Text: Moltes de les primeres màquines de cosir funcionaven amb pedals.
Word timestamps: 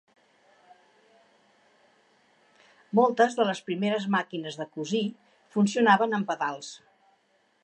Moltes 3.01 3.39
de 3.41 3.47
les 3.51 3.63
primeres 3.69 4.09
màquines 4.19 4.61
de 4.63 4.69
cosir 4.79 5.07
funcionaven 5.57 6.21
amb 6.21 6.33
pedals. 6.35 6.77